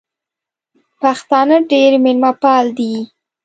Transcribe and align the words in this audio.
پښتانه 1.01 1.57
ډېر 1.71 1.91
مېلمه 2.03 2.31
پال 2.41 2.65
دي 2.77 2.93